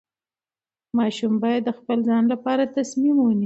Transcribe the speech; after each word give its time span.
ماشوم 0.97 1.33
باید 1.43 1.61
د 1.65 1.69
خپل 1.77 1.97
ځان 2.09 2.23
لپاره 2.33 2.71
تصمیم 2.77 3.15
ونیسي. 3.19 3.39